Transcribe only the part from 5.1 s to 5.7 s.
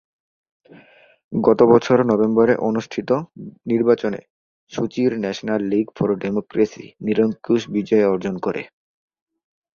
national